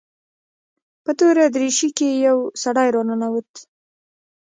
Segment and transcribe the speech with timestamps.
[1.03, 3.51] په توره دريشي کښې يو سړى راننوت.